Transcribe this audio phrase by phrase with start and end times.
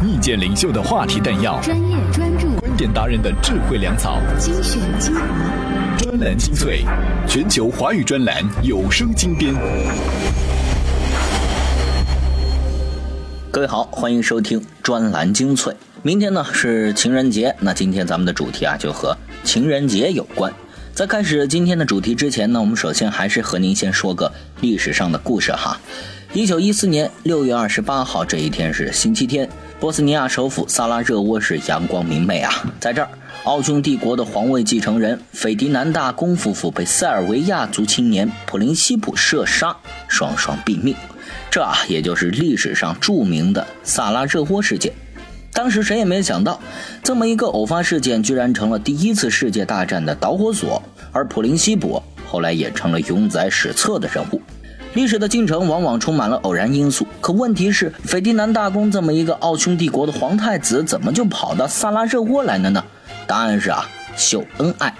[0.00, 6.84] 意见领袖的话题弹药，专业专注，观点达人的智慧粮草，精选精华，专栏精粹，
[7.26, 9.52] 全球华语专栏有声精编。
[13.50, 15.74] 各位好，欢迎收听专栏精粹。
[16.02, 20.52] 明天呢是情人节，那今天咱们的主题啊就和情人节有关。
[20.94, 25.76] 在开始今天的主题之前呢，我们首先还是和您先说个历史上的故事哈。
[26.34, 29.48] 一九一四年六月二十八号这一天是星期天，
[29.80, 33.08] 波斯尼亚首府萨拉热窝是阳光明媚啊，在这儿，
[33.44, 39.76] 奥匈帝国的皇位继承人斐迪南大公夫妇被塞尔维亚族青年普林西普射杀，
[40.08, 40.96] 双双毙命。
[41.48, 44.92] 这啊，也就是历史上著名的萨拉热窝事件。
[45.52, 46.60] 当时谁也没想到，
[47.04, 50.82] 这么一个偶发事件，居然成了第一次世界大战的导火索，
[51.12, 54.42] 而普林西普后来也成了永载史册的人物。
[54.94, 62.82] 历史的进程往往充满了偶然因素，可问题是，斐迪南大公这么一个奥匈帝国的皇太子，怎么就跑到萨拉热窝来了呢？
[63.26, 64.94] 答案是啊，秀恩爱。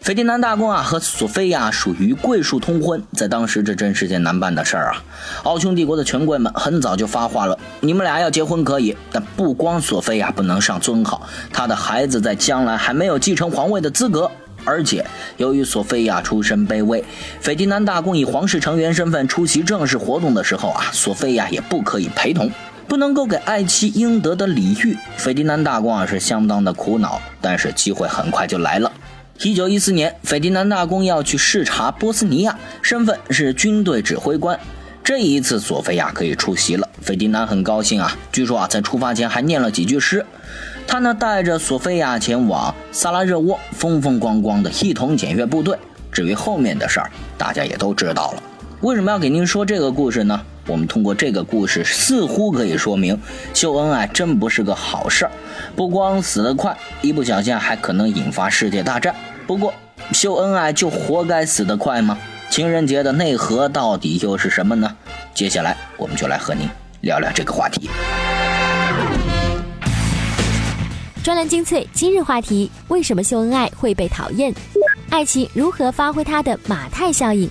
[0.00, 5.02] 斐迪南大公啊和索菲亚属于贵属通婚，在当时这真是件难办的事儿啊！
[5.44, 14.30] 奥匈帝国的权贵们很早就发话了：你们俩要结婚可以，但不光索菲亚不能上尊号，她的孩子在将来还没有继承皇位的资格。
[14.64, 15.04] 而且
[15.36, 17.04] 由于索菲亚出身卑微，
[17.40, 22.50] 斐迪南大公以皇室成员身份出席正式活动的时候啊，索菲亚也不可以陪同，
[22.88, 24.96] 不能够给爱妻应得的礼遇。
[25.16, 28.90] 斐迪南大公啊是相当的苦恼，但是机会很快就来了。
[29.40, 34.58] 一九一四年，斐迪南大公要去视察波斯尼亚，身份是军队指挥官。
[35.02, 38.16] 这一次，索菲亚可以出席了，斐迪南很高兴啊。
[38.32, 40.24] 据说啊，在出发前还念了几句诗。
[40.86, 45.76] 他呢，带着索菲亚前往萨拉热窝，风风光光的一同检阅部队。
[46.12, 48.42] 至于后面的事儿，大家也都知道了。
[48.80, 50.40] 为什么要给您说这个故事呢？
[50.66, 53.20] 我们通过这个故事，似乎可以说明
[53.52, 55.30] 秀恩爱真不是个好事儿。
[55.74, 59.14] 不光死得快，一不小心还可能引发世界大战。
[59.46, 59.74] 不过，
[60.12, 62.16] 秀恩爱就活该死得快吗？
[62.48, 64.96] 情人节的内核到底又是什么呢？
[65.34, 66.68] 接下来，我们就来和您
[67.00, 67.90] 聊聊这个话题。
[71.24, 74.54] 专栏精粹今日话题：为什么秀恩爱会被讨厌？
[75.08, 77.48] 爱情如何发挥它的马太效应？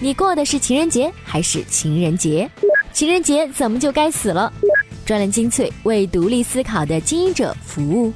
[0.00, 2.46] 你过的是情人节还是情人节？
[2.92, 4.52] 情人节怎么就该死了？
[5.06, 8.12] 专栏精粹为独立思考的经营者服务。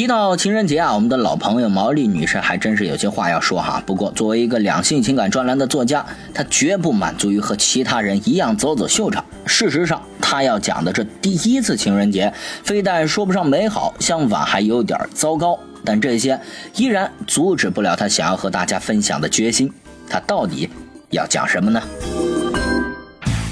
[0.00, 3.82] 提到情人节啊，我们的老朋友毛利女士还真是有些话要说哈。
[3.84, 9.22] 不过，作为一个两性情感专栏的作家，她绝不满足于和其他人一样走走秀场。
[9.44, 12.32] 事实上，她要讲的这第一次情人节，
[12.64, 15.58] 非但说不上美好，相反还有点糟糕。
[15.84, 16.40] 但这些
[16.76, 19.70] 依然阻止不了她想要和大家分享的决心。
[20.08, 20.70] 她到底
[21.10, 21.82] 要讲什么呢？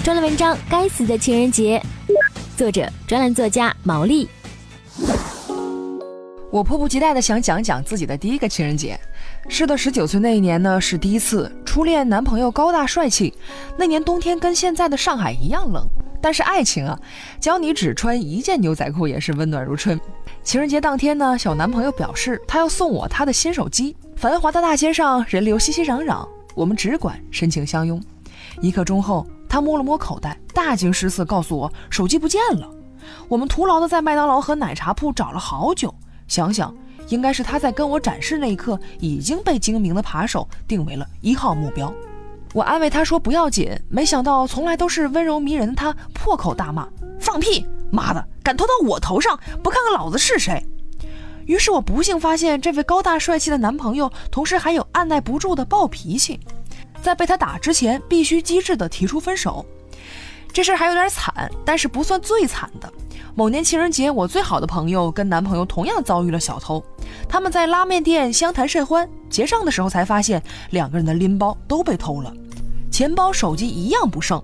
[0.03, 1.79] 专栏文章《该死的情人节》，
[2.57, 4.27] 作者专栏作家毛利。
[6.51, 8.99] 我迫不及待的想讲讲自己的第一个情人节。
[9.49, 13.35] 是的，十九岁那一年呢，是第一次初恋男朋友高大帅气。
[13.77, 15.87] 那年冬天跟现在的上海一样冷，
[16.23, 16.99] 但是爱情啊，
[17.39, 20.01] 教你只穿一件牛仔裤也是温暖如春。
[20.43, 23.95] 情人节当天呢，小男朋友表示他要送我他的新手机。
[24.17, 28.03] 繁华的大街上人流熙熙攘攘，我们只管深情相拥。
[28.63, 32.69] 一刻钟后，他摸了摸口袋，大惊失色告诉我手机不见了。
[33.29, 35.95] 我们徒劳的在麦当劳和奶茶铺找了好久。
[36.28, 36.72] 想想，
[37.09, 41.93] 应该是他在跟我展示那一刻已经被精明的扒手定为了一号目标。
[42.55, 46.88] 我安慰他说不要紧，没想到从来都是温柔迷人的他破口大骂
[47.19, 47.67] ：“放屁！
[47.91, 50.65] 妈的，敢拖到我头上，不看看老子是谁！”
[51.47, 56.38] 于是我不幸发现，这位高大帅气的男朋友同时还有按耐不住的暴脾气，
[57.03, 59.65] 在被他打之前，必须机智的提出分手。
[60.53, 62.93] 这事儿还有点惨，但是不算最惨的。
[63.38, 66.82] 某年情人节，我最好的朋友跟男朋友同样遭遇了小偷。
[67.28, 72.34] 他们在拉面店相谈甚欢，结账的时候才发现两个人的拎包都被偷了，
[72.91, 74.43] 钱包、手机一样不剩。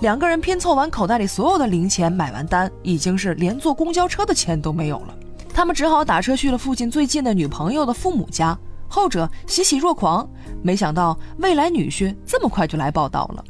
[0.00, 5.16] 两个人拼凑完口袋里所有的零钱，买完单，已经是连坐公交车的钱都没有了。
[5.54, 8.54] 他们只好打车去了附近最近的女朋友的父母家。
[8.86, 10.28] 后者欣喜若狂，
[10.62, 13.42] 没想到未来女婿这么快就来报道了。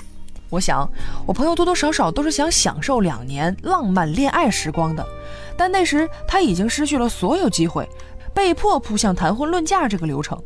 [0.48, 0.88] 我想，
[1.26, 5.04] 我朋友多多少少都是想享受两年浪漫恋爱时光的，
[5.56, 7.88] 但那时他已经失去了所有机会，
[8.32, 10.40] 被迫扑向谈婚论嫁这个流程。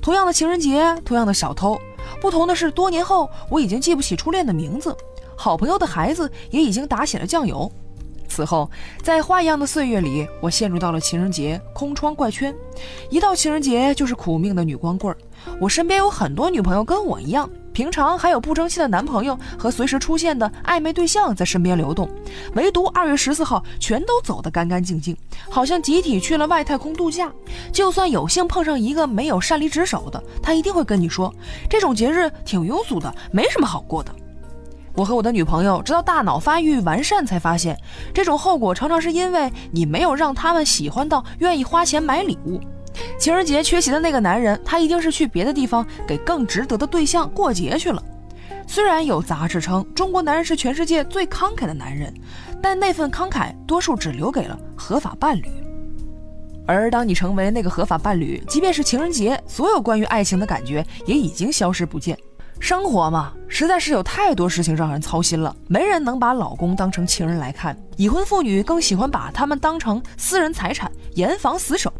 [0.00, 1.78] 同样的情人节，同样的小偷，
[2.20, 4.96] 不同的是，多年后我已经记不起初恋的名字，
[5.36, 7.70] 好朋友的孩子也已经打起了酱油。
[8.28, 8.68] 此后，
[9.02, 12.54] 在花一样的岁月里，我陷入到了情人节空窗怪圈。
[13.08, 15.16] 一到情人节就是苦命的女光棍儿。
[15.60, 17.48] 我身边有很多女朋友跟我一样。
[17.76, 22.08] 平常还有不争气的男朋友和随时出现的暧昧对象在身边流动，
[22.54, 25.14] 唯独二月十四号全都走得干干净净，
[25.50, 27.30] 好像集体去了外太空度假。
[27.70, 31.30] 就算有幸碰上一个没有擅离职守的，他一定会跟你说，
[31.68, 34.10] 这种节日挺庸俗的，没什么好过的。
[34.94, 37.78] 我和我的女朋友直到大脑发育完善才发现，
[38.14, 42.58] 这种后果常常是因为你没有让他们喜欢到愿意花钱买礼物。
[43.18, 48.02] 情人节缺席的那个男人，他一定是去别的地方给更值得的对象过节去了。
[48.66, 52.12] 虽然有杂志称中国男人是全世界最慷慨的男人，
[52.60, 55.44] 但那份慷慨多数只留给了合法伴侣。
[56.66, 62.18] 而当你成为那个合法伴侣，即便是情人节，所有关于爱情的感觉也已经消失不见。
[62.58, 65.54] 生活嘛，实在是有太多事情让人操心了。
[65.68, 71.92] 没人能把老公当成情人来看，已婚妇女更喜欢把他们当成私人财产，严防死守。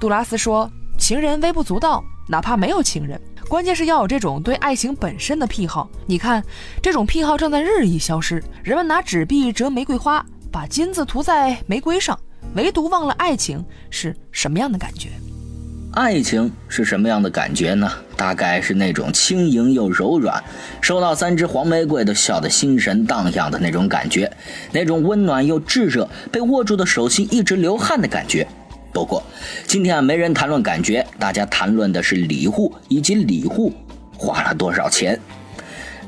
[0.00, 5.88] 杜拉斯说：“情人微不足道，哪怕没有情人，关键是要有这种对爱情本身的癖好。
[6.06, 6.44] 你看，
[6.82, 8.42] 这种癖好正在日益消失。
[8.62, 12.18] 人们拿纸币折玫瑰花，把金子涂在玫瑰上，
[12.54, 15.08] 唯独忘了爱情是什么样的感觉。”
[15.94, 17.88] 爱情是什么样的感觉呢？
[18.16, 20.42] 大概是那种轻盈又柔软，
[20.80, 24.30] 收到三支黄玫瑰都笑得心神荡漾的那种感觉，
[24.72, 28.44] 那种温暖又炙热，被握住的手心一直流汗的感觉。
[28.94, 29.20] 不过，
[29.66, 33.72] 今天啊，没人谈论感觉，大家谈论的是礼物以及礼物
[34.16, 35.20] 花了多少钱。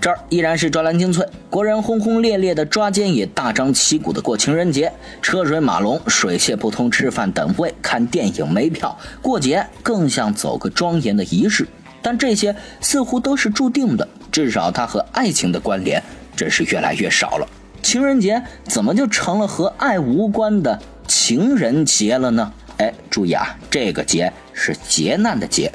[0.01, 11.67] 这儿依然是专栏精粹，国人轰轰烈烈的抓奸也大张旗鼓的过情人节，车水马龙，水泄不通，吃饭等位，看电影没票，过节更像走个庄严的仪式。
[12.01, 16.01] 但这些似乎都是注定的，至少它和爱情的关联
[16.37, 17.49] 真是越来越少了。
[17.83, 22.53] 情人节怎么就成了和爱无关的情人节了呢？
[22.79, 25.73] 哎，注意啊，这个劫是劫难的劫。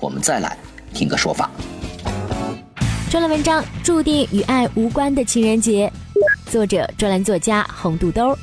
[0.00, 0.56] 我们再来
[0.94, 1.50] 听个说法。
[3.10, 5.90] 专栏文章注定与爱无关的情人节，
[6.46, 8.36] 作者专栏作家红肚兜。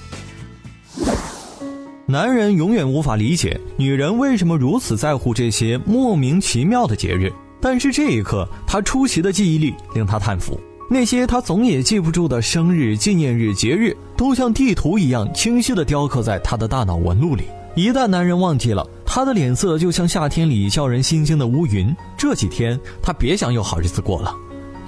[2.08, 10.60] 男人永远无法理解女人为什么如此在乎这些莫名其妙的节日，但是这一刻，他出奇的记忆力令他叹服。
[10.88, 17.46] 那些他总也记不住的生日、纪念日、节日，都像地图一样清晰地雕刻在他的大脑纹路里。
[17.76, 21.94] 一旦男人忘记了，他的脸色就像夏天里叫人心惊的乌云。
[22.18, 24.34] 这几天，他别想有好日子过了。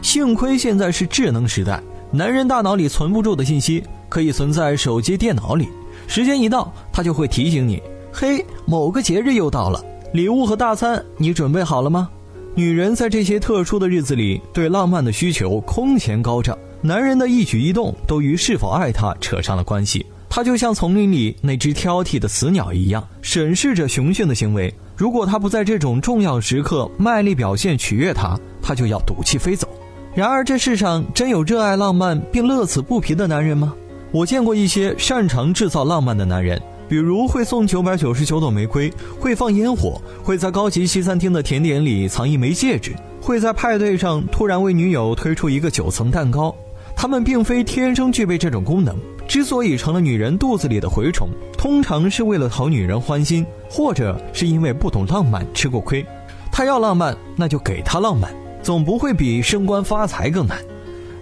[0.02, 5.68] 幸亏现在是智能时代，男人大脑里存不住的信息可以存在手机、电脑里。
[6.08, 12.08] 时间一到，他就会提醒你：“嘿，某个节日又到了，礼物和大餐你准备好了吗？”
[12.56, 16.58] 女人在这些特殊的日子里，对浪漫的需求空前高涨。
[16.82, 20.06] 男人的一举一动都与是否爱她扯上了关系。
[20.38, 24.72] 他就像丛林里那只挑剔的死鸟一样，审视着雄性的行为。
[24.96, 29.68] 如果他不在这种重要时刻卖力表现取悦她，他就要赌气飞走。
[30.14, 33.74] 然而，这世上真有热爱浪漫并乐此不疲的男人吗？
[34.12, 46.56] 我见过一些擅长制造浪漫的男人，比如会送九百九十九朵玫瑰，会放烟火，会在高级西餐厅的甜点里藏一枚戒指，会在派对上突然为女友推出一个九层蛋糕。
[46.96, 48.96] 他们并非天生具备这种功能，
[49.28, 51.28] 之所以成了女人肚子里的蛔虫，
[51.58, 56.06] 通常是为了讨女人欢心，或者是因为不懂浪漫吃过亏。
[56.52, 58.34] 他要浪漫，那就给他浪漫。
[58.64, 60.58] 总不会比升官发财更难。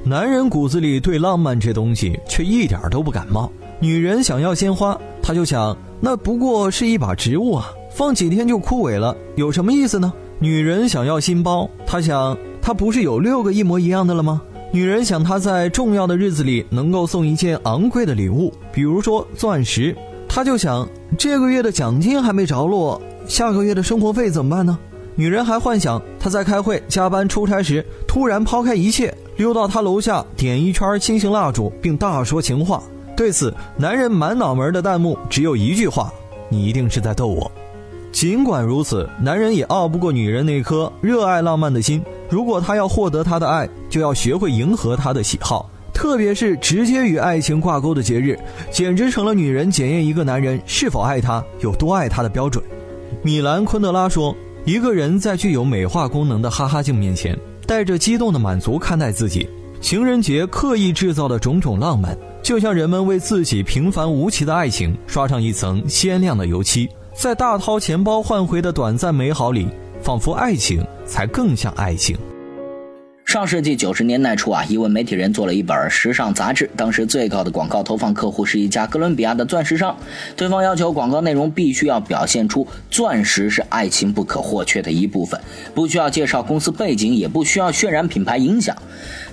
[0.03, 3.51] 男人骨子里对浪漫这东西却一点都不感冒。
[3.79, 10.13] 女人想要鲜花，他就想那不过是一把植物啊，放几天就枯萎了，有什么意思呢？
[10.39, 14.41] 女人想要新包，他想他不是有六个一模一样的了吗？
[14.75, 19.95] 女人想他在重要的日子里能够送一件昂贵的礼物，比如说钻石，
[20.27, 20.85] 他就想
[21.17, 24.77] 这个月的奖金还没着落，下个月的生活费怎么办呢？
[25.15, 32.83] 女人还幻想他在开会、加班、出差时，突然抛开一切，溜到他楼下点一圈心形蜡烛，并大说情话。
[33.15, 36.11] 对此，男人满脑门的弹幕只有一句话
[36.51, 37.49] ：“你一定是在逗我。”
[38.11, 42.03] 尽管如此，男人也拗不过女人那颗热爱浪漫的心。
[42.29, 48.39] 如果他要获得她的爱，就要学会迎合她的喜好，特别是直接与爱情挂钩的节日，
[48.71, 52.63] 简直成了女人检验一个男人是否爱她、有多爱她的标准。
[53.21, 54.35] 米兰昆德拉说。
[54.65, 59.47] 一个人在具有美化功能的哈哈镜面前，带着激动的满足看待自己。
[59.79, 66.89] 情人节刻意制造的种种浪漫，就像人们为自己平凡无奇的爱情刷上一层鲜亮的油漆。
[67.13, 69.67] 在大掏钱包换回的短暂美好里，
[70.01, 72.17] 仿佛爱情才更像爱情。
[73.25, 79.97] 上世纪九十年代初啊，一位媒体人做了一本时尚杂志，当时最高的广告投放客户是一家哥伦比亚的钻石商，
[80.35, 85.41] 对方要求广告内容必须要表现出钻石是爱情不可或缺的一部分，
[85.73, 88.77] 不需要介绍公司背景，也不需要渲染品牌影响。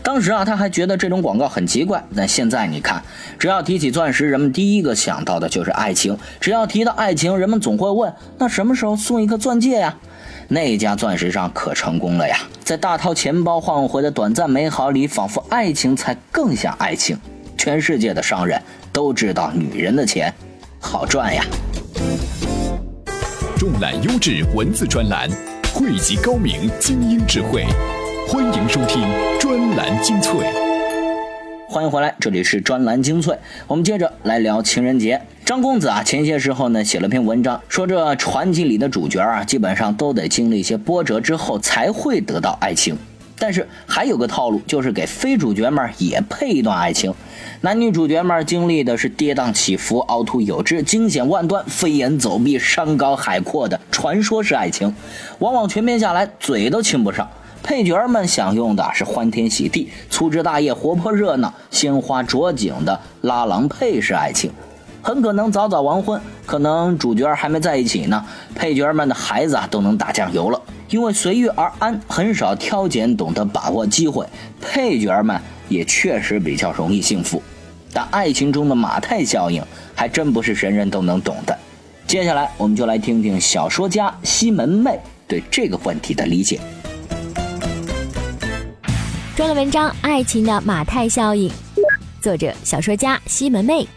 [0.02, 3.02] 当时啊，他还觉得这种广告很奇怪，但现在你看，
[3.38, 9.98] 只要提起钻石，人们第一个想到的就是爱情；只要提到爱情，人们总会问：那什么时候送一个钻戒呀？
[10.48, 17.18] 那家钻石商可成功了呀，在大掏钱包换回的短暂美好里，仿佛爱情才更像爱情。
[17.56, 18.60] 全世界的商人
[18.92, 20.32] 都知道，女人的钱
[20.80, 21.44] 好赚呀。
[23.56, 25.30] 重览优质文字专栏，
[25.72, 27.64] 汇集高明精英智慧，
[28.28, 29.08] 欢迎收听
[29.38, 30.61] 专栏精粹。
[31.72, 33.34] 欢迎回来，这里是专栏精粹。
[33.66, 35.18] 我们接着来聊情人节。
[35.42, 42.94] 张公子啊，前些时候呢写了篇文章，说这传奇里的主角啊，基本上都得经历一些波折之后才会得到爱情。
[43.38, 47.14] 但是还有个套路，就是给非主角们也配一段爱情。
[47.62, 54.94] 男女主角们经历的是跌宕起伏、凹凸有致、惊险万端、飞檐走壁、山高海阔的传说式爱情，
[55.38, 57.26] 往往全篇下来嘴都亲不上。
[57.62, 64.50] 配角们享用的是欢天喜地、粗枝大叶、活泼热闹、鲜花着锦的拉郎配式爱情，
[65.00, 66.20] 很可能早早完婚。
[66.44, 70.60] 可能主角还没在一起呢，配角们的孩子啊都能打酱油了。
[70.90, 74.26] 因为随遇而安，很少挑拣，懂得把握机会，
[74.60, 77.40] 配角们也确实比较容易幸福。
[77.92, 79.62] 但爱情中的马太效应
[79.94, 81.56] 还真不是人人都能懂的。
[82.06, 86.60] 接下来，我们就来听听小说家西门妹对这个问题的理解。
[89.34, 91.48] 专栏文章《爱情的马太效应》，
[92.20, 93.88] 作者小说家西门妹。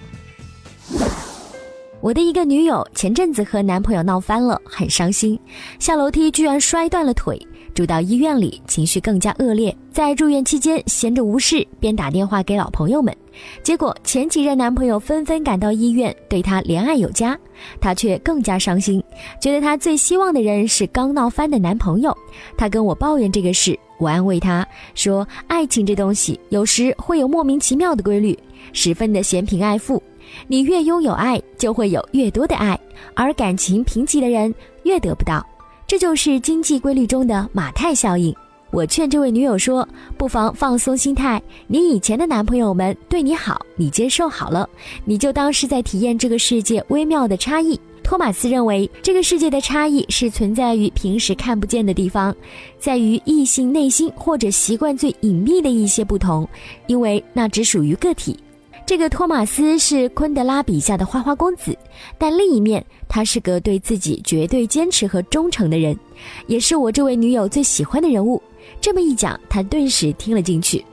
[1.99, 5.37] 我的一个女友前阵子和男朋友闹翻了，很伤心，
[5.77, 7.37] 下楼梯居然摔断了腿，
[7.73, 9.75] 住到医院里，情绪更加恶劣。
[9.91, 13.13] 在住院期间，闲着无事，便打电话给老朋友们，
[13.61, 17.37] 结果前几任男朋友纷纷赶到医院，对她怜爱有加，
[17.81, 19.03] 她却更加伤心，
[19.41, 22.15] 觉得她最希望的人是刚闹翻的男朋友。
[22.55, 23.77] 她跟我抱怨这个事。
[23.97, 28.37] 我安慰他说：“爱情这东西有时会有莫名其妙的规律，
[28.73, 30.01] 十分的嫌贫爱富。
[30.47, 32.79] 你越拥有爱，就会有越多的爱，
[33.13, 35.45] 而感情贫瘠的人越得不到。
[35.87, 38.35] 这就是经济规律中的马太效应。”
[38.71, 39.87] 我劝这位女友说
[40.17, 44.67] ：“不妨放松心态，你以前的男朋友们对你好，你接受好了，
[45.05, 52.33] 你就当是在体验这个世界微妙的差异。”托马斯认为，这个世界的差异是存在于平时看不见的地方，
[52.77, 56.47] 在于异性内心或者习惯最隐秘的一些不同，
[56.85, 58.37] 因为那只属于个体。
[58.85, 61.75] 这个托马斯是昆德拉笔下的花花公子，
[62.15, 65.97] 但另一面，他是个对自己绝对坚持和忠诚的人，
[66.45, 68.39] 也是我这位女友最喜欢的人物。
[68.79, 70.85] 这么一讲，他顿时听了进去。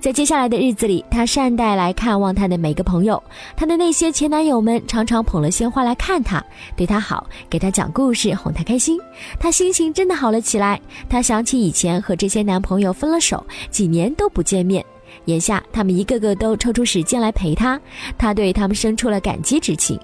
[0.00, 3.22] 在接下来的日子里，她善待来看望她的每个朋友。
[3.56, 6.42] 她的那些前男友们常常捧了鲜花来看她，
[6.76, 8.98] 对她好，给她讲故事，哄她开心。
[9.38, 10.80] 她心情真的好了起来。
[11.08, 14.84] 她想起以前和这些男朋友分了手，几年都不见面，
[15.26, 17.80] 眼下他们一个个都抽出时间来陪她，
[18.16, 19.98] 她对他们生出了感激之情。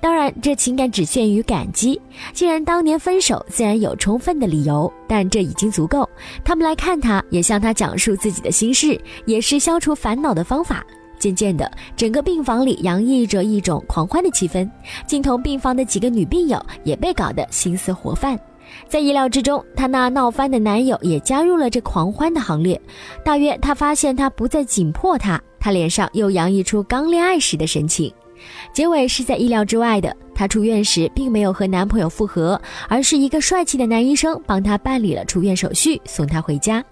[0.00, 2.00] 当然，这情感只限于感激。
[2.32, 6.08] 既然当年分手，自然有充分的理由，但这已经足够。
[6.44, 10.84] 他们来看他，也向他讲述自己的心事，也是消除烦恼的方法。
[11.18, 14.68] 渐渐的，整个病房里洋溢着一种狂欢的气氛，
[15.06, 18.38] 镜同病房的几个女病友也被搞得心思活泛。
[18.88, 22.80] 在意料之中，她那闹翻的男友也加入了这狂欢的行列。
[23.24, 28.12] 大约他发现他不再紧迫他，他脸上又洋溢出刚恋爱时的神情。
[28.72, 30.14] 结尾是在意料之外的。
[30.34, 36.82] 她出院时并没有和男朋友复合，而是一个帅气的男医生帮她办理了出院手续，送她回家。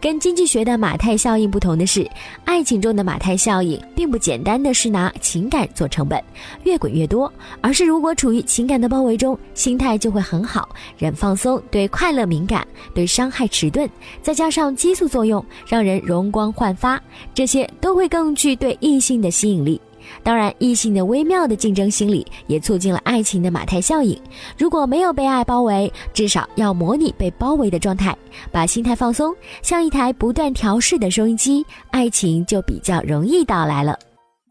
[0.00, 2.08] 跟经济学的马太效应不同的是，
[2.44, 6.22] 爱情中的马太效应并不简单的是拿情感做成本，
[6.62, 7.30] 越滚越多，
[7.60, 13.88] 而是如果处于情感的包围中，心态就会很好，人放松，对快乐敏感，对伤害迟钝，
[14.22, 17.02] 再加上激素作用，让人容光焕发，
[17.34, 19.80] 这些都会更具对异性的吸引力。
[20.22, 24.18] 当然，异性的微妙的竞争心理也促进了爱情的马太效应。
[24.58, 28.16] 如果没有被爱包围，至少要模拟被包围的状态，
[28.50, 33.98] 把心态放松，像一台不断调试的收音机，爱情就比较容易到来了。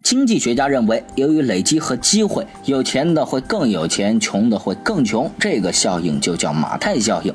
[0.03, 7.33] 经济学家认为，由于累积和机会，有钱的会更有钱，穷的会更穷，这个效应就叫马太效应。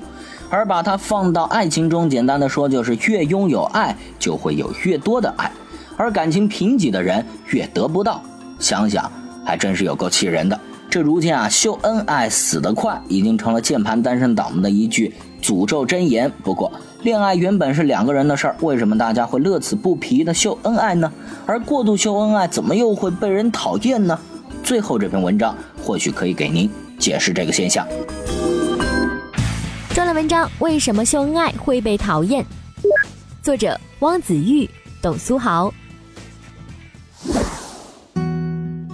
[0.50, 5.50] 而把它放到爱情中，简单的说，就是越拥有爱，就会有越多的爱。
[5.98, 8.22] 而感情贫瘠的人越得不到，
[8.58, 9.10] 想想
[9.44, 10.58] 还真是有够气人的。
[10.88, 15.12] 这如今啊，秀恩爱死得快，已经成了键盘单身党们的一句
[15.42, 16.32] 诅咒真言。
[16.42, 21.12] 不过，恋爱原本是两个人的事儿，为什么大家会乐此不疲的秀恩爱呢？
[21.44, 24.18] 而过度秀恩爱，怎么又会被人讨厌呢？
[24.62, 27.86] 最后这篇文章或许可以给您解释这个现象。
[29.90, 32.46] 专栏文章：为什么秀恩爱会被讨厌？
[33.42, 34.68] 作者：汪子玉、
[35.02, 35.70] 董苏豪。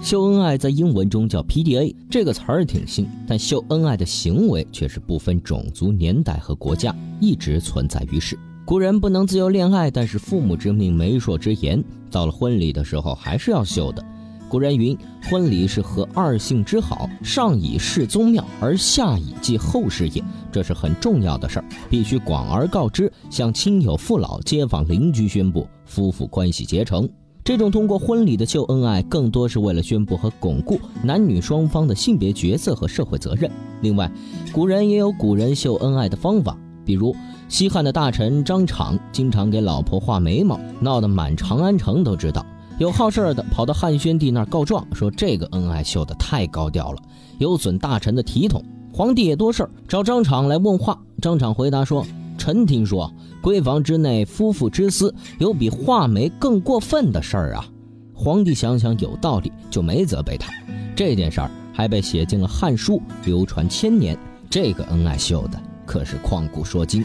[0.05, 8.37] 秀恩爱在英文中叫 PDA，这个词儿挺新，但秀恩爱的行为却是不分种族、年代和国家，一直存在于世。
[8.65, 14.05] 古人不能自由恋爱，但是父母之命、媒妁之言，到了婚礼的时候还是要秀的。
[14.47, 14.95] 古人云
[15.27, 27.09] ：“婚礼是合二姓之好，上以事宗庙，而下以继后事也。”这是很重要的事儿，必须广而告之，向亲友、父老、街坊、邻居宣布夫妇关系结成。
[27.45, 33.51] 这种通过婚礼的秀恩爱，更多是为了宣布和巩固男女双方的性别角色和社会责任。
[33.81, 34.11] 另外，
[34.51, 37.15] 古人也有古人秀恩爱的方法，比如
[37.47, 42.43] 西汉的大臣张敞经常给老婆画眉毛，闹得满长安城都知道。
[42.79, 46.97] 有好事的跑到汉宣帝那儿告状，说这个恩爱秀得太高调了，
[47.37, 48.59] 有损大臣的体统。
[48.91, 50.99] 皇帝也多事儿，找张敞来问话。
[51.21, 52.03] 张敞回答说。
[52.45, 53.11] 臣听说，
[53.41, 57.67] 闺房之内夫妇之私，有比画眉更过分的事儿啊！
[58.13, 60.53] 皇帝想想有道理，就没责备他。
[60.95, 64.15] 这件事儿还被写进了《汉书》，流传千年。
[64.47, 67.03] 这个恩爱秀的可是旷古说今。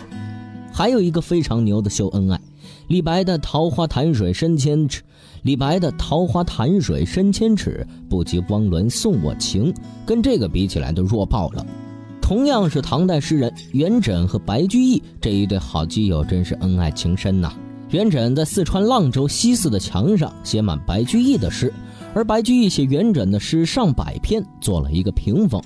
[0.70, 2.38] 还有一个非常牛的秀恩爱，
[2.88, 5.00] 李白的“桃花潭水深千尺”，
[5.40, 9.72] 李白的“桃花潭水深千尺，不及汪伦送我情”，
[10.04, 11.64] 跟这个比起来都弱爆了。
[12.30, 17.52] 同样是唐代诗人元稹和白居易这一对好基友，真是恩爱情深呐。
[17.90, 21.74] 元稹在四川阆州西寺的墙上写满白居易的诗，
[22.14, 25.60] 而白居易写元稹的诗上百篇，做了一个屏风。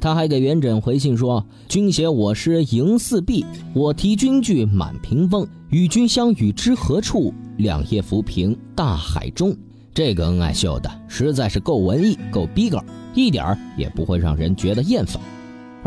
[0.00, 3.44] 他还给元稹回信说：“君写我诗迎四壁，
[3.74, 5.46] 我题君句满屏风。
[5.68, 7.34] 与君相遇知何处？
[7.58, 9.54] 两叶浮萍大海中。”
[9.92, 12.82] 这个恩爱秀的实在是够文艺，够逼格，
[13.14, 15.20] 一点儿也不会让人觉得厌烦。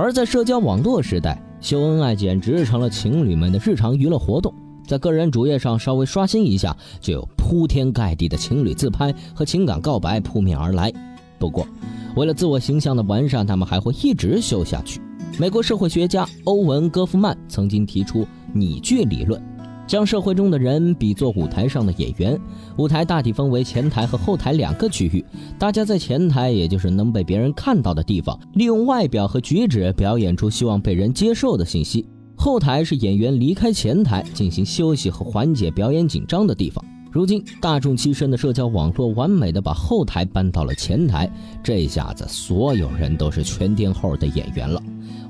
[0.01, 4.53] 而在社交网络时代，秀恩爱简直成了情侣们的日常娱乐活动。
[4.87, 10.89] 在个人主页上稍微刷新一下，就有铺天盖地的情侣自拍和情感告白扑面而来。
[11.37, 11.67] 不过，
[12.15, 15.01] 为了自我形象的完善，他们还会一直秀下去。
[15.37, 19.41] 美国社会学家欧文·戈夫曼曾经提出拟剧理论。
[19.89, 22.39] 将社会中的人比作舞台上的演员，
[22.77, 25.25] 舞台大体分为前台和后台两个区域。
[25.57, 36.85] 大家在前台，也就是能被别人看到的地方，利用外表和举止表演出希望被人接受的信息；后台是演员离开前台进行休息和缓解表演紧张的地方。
[37.11, 41.29] 如今，大众栖身的社交网络完美的把后台搬到了前台，
[41.63, 44.81] 这下子所有人都是全天候的演员了，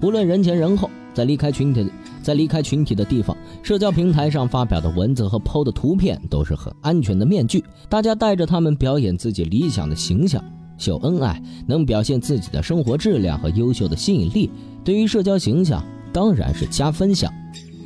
[0.02, 0.90] 无论人前人后。
[1.12, 7.62] 在离开群体，在离开群体的地方，社交平台上发表的文字和 PO 的图片都是很安全的面具。
[7.90, 10.42] 大家带着他们表演自己理想的形象，
[10.78, 14.50] 秀恩爱，能表现自己的生活质量和优秀的吸引力，
[14.86, 17.34] 对于社交形象当然是加分项。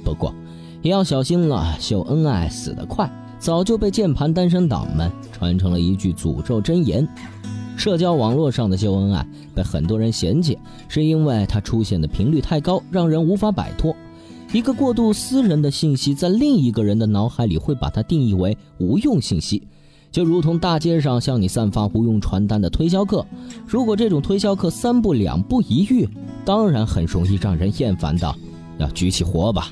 [0.03, 0.31] 不过，
[0.83, 3.09] 也要小心了，秀恩爱死得快，
[3.43, 7.05] 早就被键盘单身党们传成了一句诅咒真言。
[7.75, 13.93] 社交网络上的秀恩爱被很多人嫌弃，是因为它出现的频率太高，让人无法摆脱。
[14.53, 19.67] 一个过度私人的信息，在另一个人的脑海里会把它定义为无用信息，
[20.09, 23.25] 就如同大街上向你散发无用传单的推销客。
[23.67, 26.07] 如果这种推销客三步两步一遇，
[26.45, 28.33] 当然很容易让人厌烦的，
[28.77, 29.67] 要举起火把。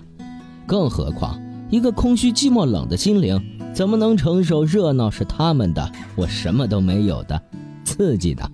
[0.66, 3.42] 更何况，一个空虚、寂寞、冷的心灵，
[3.74, 7.42] 怎么能承受热闹是他们的，我什么都没有的？
[7.84, 8.50] 刺激的。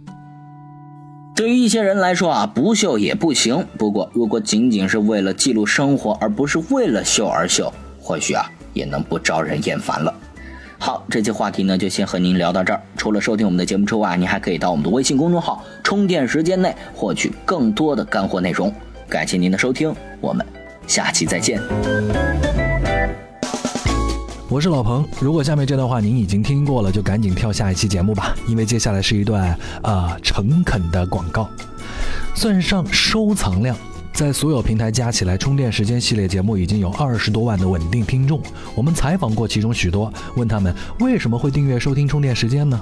[1.35, 3.65] 对于一些人来说啊，不秀也不行。
[3.77, 10.13] 不过，如果仅仅是为了记录生活，而不是为了秀而秀，或许啊，也能不招人厌烦了。
[10.79, 12.81] 好，这期话题呢，就先和您聊到这儿。
[12.95, 18.73] 除了收听我们的节目之外，您还可以到我们的微信公众号“充电时间内”获取更多的干货内容。
[19.09, 20.45] 感谢您的收听，我们
[20.87, 21.61] 下期再见。
[24.57, 31.47] 我是老彭，如果下面这段话您已经听过了，就赶紧跳下一期节目吧，因为接下来是一段啊诚恳的广告。
[32.33, 33.77] 算上收藏量，
[34.13, 38.41] 在所有平台加起来，充电时间系列节目已经有二十多万的稳定听众。
[38.73, 42.81] 我们采访过其中许多，问他们为什么会订阅收听充电时间呢？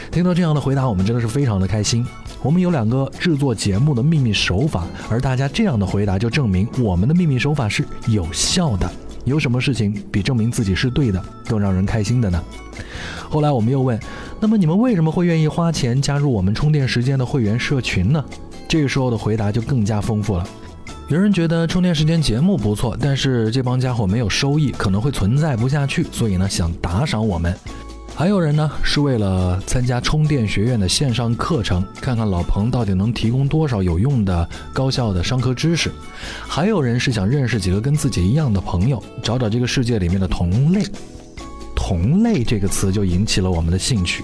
[0.11, 2.05] 听到这样的回答，我们真的是非常的开心。
[2.43, 8.91] 我们有两个制作节目的秘密手法，而大家这样的回答就证明我们的秘密手法是有效的。
[9.23, 12.43] 有什么事情比证明自己是对的更让人开心的呢？
[13.29, 13.97] 后来我们又问，
[14.41, 18.21] 那么你们为什么会愿意花钱加入我们充电时间的会员社群呢？
[18.67, 20.45] 这个时候的回答就更加丰富了。
[21.07, 27.55] 有人觉得充电时间节目不错，但是这帮家伙没有收益，可能会存在不下去，所以呢想打赏我们。
[28.21, 35.89] 还有人呢，是为了参加充电学院的线上课程，看看老彭到底能提供多少有用的、高效的商科知识；
[36.47, 40.83] 还有人是想认识几个跟自己一样的朋友，找找这个世界里面的同类。
[41.75, 44.23] 同类这个词就引起了我们的兴趣。